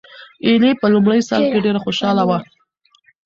[0.45, 2.39] ایلي په لومړي سر کې ډېره خوشحاله وه.